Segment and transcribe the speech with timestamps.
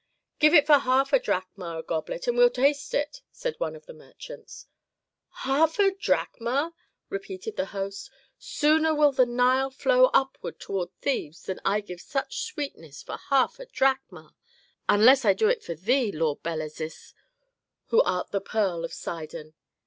[0.39, 3.75] "Give it for half a drachma a goblet, and we will taste it," said one
[3.75, 4.65] of the merchants.
[5.45, 6.73] "Half a drachma!"
[7.09, 8.09] repeated the host.
[8.39, 13.59] "Sooner will the Nile flow upward toward Thebes than I give such sweetness for half
[13.59, 14.33] a drachma,
[14.89, 17.13] unless I do it for thee, Lord Belezis,
[17.89, 19.53] who art the pearl of Sidon.